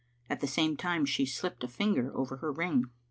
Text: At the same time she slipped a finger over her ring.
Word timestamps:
At 0.31 0.39
the 0.39 0.47
same 0.47 0.77
time 0.77 1.05
she 1.05 1.27
slipped 1.27 1.63
a 1.63 1.67
finger 1.67 2.11
over 2.17 2.37
her 2.37 2.51
ring. 2.51 2.85